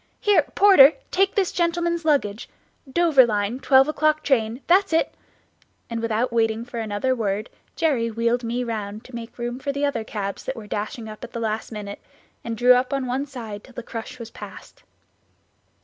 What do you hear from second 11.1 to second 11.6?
at the